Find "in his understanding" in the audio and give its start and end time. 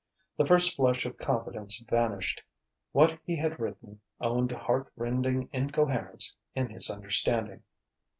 6.55-7.61